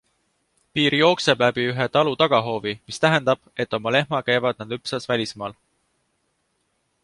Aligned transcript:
Piir 0.77 0.95
jookseb 0.99 1.43
läbi 1.45 1.65
ühe 1.73 1.87
talu 1.97 2.15
tagahoovi, 2.23 2.73
mis 2.91 2.99
tähendab, 3.05 3.43
et 3.65 3.77
oma 3.81 3.95
lehma 3.99 4.25
käivad 4.31 4.63
nad 4.63 4.73
lüpsmas 4.75 5.09
välismaal. 5.15 5.59